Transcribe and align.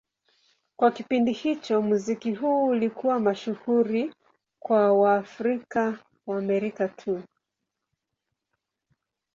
Kwa 0.75 0.91
kipindi 0.91 1.31
hicho, 1.31 1.81
muziki 1.81 2.33
huu 2.35 2.65
ulikuwa 2.67 3.19
mashuhuri 3.19 4.13
kwa 4.59 4.93
Waafrika-Waamerika 4.93 6.87
tu. 6.87 7.23